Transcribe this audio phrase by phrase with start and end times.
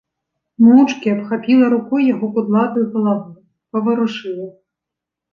[0.67, 3.27] Моўчкі абхапіла рукой яго кудлатую галаву,
[3.75, 4.49] паварушыла.